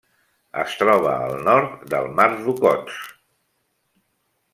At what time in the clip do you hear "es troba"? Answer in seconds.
0.61-1.11